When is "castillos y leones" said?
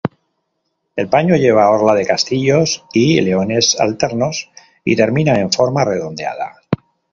2.07-3.79